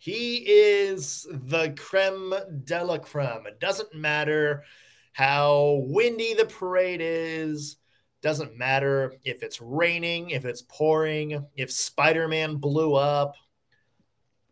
[0.00, 2.32] He is the creme
[2.64, 3.48] de la creme.
[3.48, 4.62] It doesn't matter
[5.12, 7.76] how windy the parade is.
[8.20, 13.34] Doesn't matter if it's raining, if it's pouring, if Spider-Man blew up,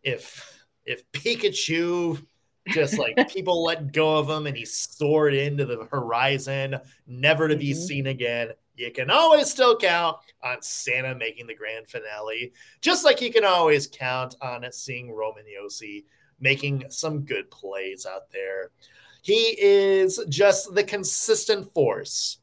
[0.03, 2.25] if if Pikachu
[2.69, 7.57] just like people let go of him and he soared into the horizon, never to
[7.57, 7.81] be mm-hmm.
[7.81, 13.19] seen again you can always still count on Santa making the grand finale, just like
[13.21, 16.05] you can always count on seeing Roman Josi
[16.39, 18.69] making some good plays out there.
[19.23, 22.37] He is just the consistent force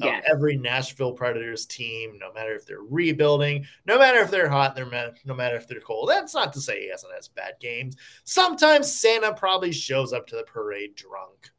[0.00, 5.12] every Nashville Predators team, no matter if they're rebuilding, no matter if they're hot, they're
[5.24, 6.08] no matter if they're cold.
[6.08, 7.96] That's not to say he hasn't had bad games.
[8.24, 11.50] Sometimes Santa probably shows up to the parade drunk,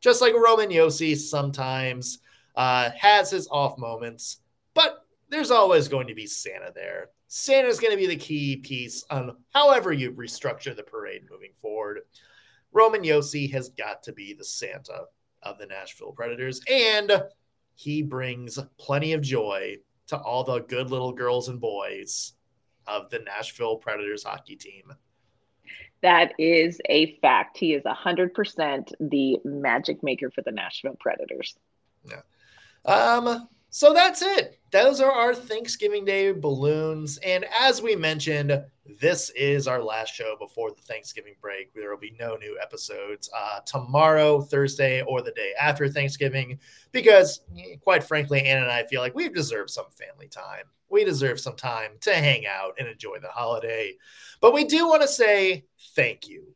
[0.00, 2.18] just like Roman Josi sometimes
[2.56, 4.38] uh, has his off moments,
[4.74, 7.10] but there's always going to be Santa there.
[7.28, 12.00] Santa's going to be the key piece on however you restructure the parade moving forward.
[12.72, 15.04] Roman Josi has got to be the Santa
[15.42, 17.22] of the Nashville Predators, and
[17.78, 19.76] he brings plenty of joy
[20.08, 22.32] to all the good little girls and boys
[22.88, 24.92] of the Nashville Predators hockey team.
[26.02, 27.56] That is a fact.
[27.56, 31.56] He is 100% the magic maker for the Nashville Predators.
[32.04, 32.22] Yeah.
[32.84, 34.58] Um, so that's it.
[34.70, 37.18] Those are our Thanksgiving Day balloons.
[37.18, 38.64] And as we mentioned,
[39.00, 41.72] this is our last show before the Thanksgiving break.
[41.74, 46.58] There will be no new episodes uh, tomorrow, Thursday, or the day after Thanksgiving,
[46.92, 47.40] because
[47.82, 50.64] quite frankly, Ann and I feel like we deserve some family time.
[50.90, 53.96] We deserve some time to hang out and enjoy the holiday.
[54.40, 56.54] But we do want to say thank you.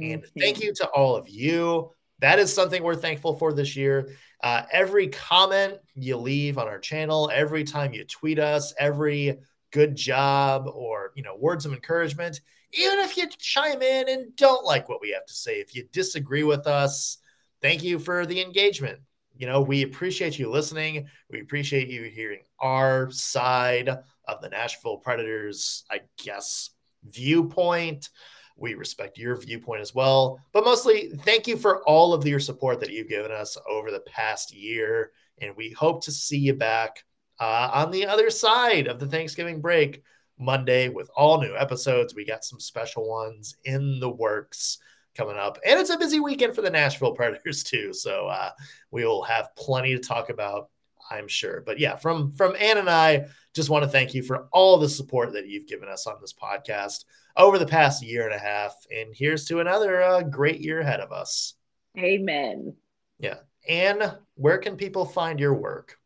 [0.00, 1.90] And thank you to all of you.
[2.20, 4.14] That is something we're thankful for this year.
[4.42, 9.38] Uh, every comment you leave on our channel, every time you tweet us, every
[9.70, 12.40] good job or you know words of encouragement,
[12.72, 15.86] even if you chime in and don't like what we have to say, if you
[15.92, 17.18] disagree with us,
[17.60, 18.98] thank you for the engagement.
[19.36, 21.06] You know, we appreciate you listening.
[21.30, 26.70] We appreciate you hearing our side of the Nashville Predators, I guess,
[27.04, 28.08] viewpoint.
[28.56, 30.40] We respect your viewpoint as well.
[30.52, 34.00] But mostly, thank you for all of your support that you've given us over the
[34.00, 35.12] past year.
[35.40, 37.04] And we hope to see you back
[37.40, 40.02] uh, on the other side of the Thanksgiving break
[40.38, 42.14] Monday with all new episodes.
[42.14, 44.78] We got some special ones in the works
[45.16, 45.58] coming up.
[45.66, 47.92] And it's a busy weekend for the Nashville Predators, too.
[47.92, 48.50] So uh,
[48.90, 50.70] we will have plenty to talk about
[51.12, 51.62] I'm sure.
[51.64, 54.88] But yeah, from from Ann and I, just want to thank you for all the
[54.88, 57.04] support that you've given us on this podcast
[57.36, 58.74] over the past year and a half.
[58.94, 61.54] And here's to another uh, great year ahead of us.
[61.98, 62.74] Amen.
[63.18, 63.36] Yeah.
[63.68, 65.98] Ann, where can people find your work?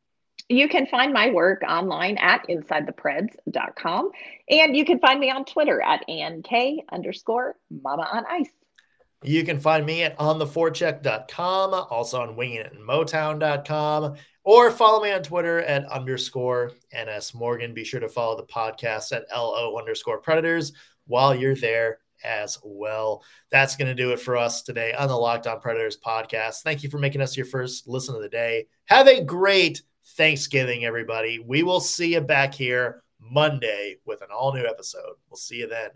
[0.48, 4.10] You can find my work online at insidethepreds.com.
[4.48, 6.48] And you can find me on Twitter at ANK
[6.92, 8.50] underscore mama on ice.
[9.26, 14.14] You can find me at ontheforecheck.com, also on wingingitinmotown.com,
[14.44, 17.74] or follow me on Twitter at underscore NS Morgan.
[17.74, 20.72] Be sure to follow the podcast at LO underscore predators
[21.08, 23.24] while you're there as well.
[23.50, 26.62] That's going to do it for us today on the Locked On Predators podcast.
[26.62, 28.68] Thank you for making us your first listen of the day.
[28.84, 31.40] Have a great Thanksgiving, everybody.
[31.44, 35.14] We will see you back here Monday with an all new episode.
[35.28, 35.90] We'll see you then.